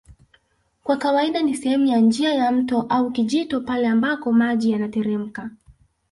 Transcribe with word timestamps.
Kwa 0.83 0.97
kawaida 0.97 1.41
ni 1.41 1.55
sehemu 1.55 1.85
ya 1.87 1.97
njia 1.99 2.33
ya 2.33 2.51
mto 2.51 2.85
au 2.89 3.11
kijito 3.11 3.61
pale 3.61 3.87
ambako 3.87 4.31
maji 4.33 4.71
yanateremka 4.71 5.49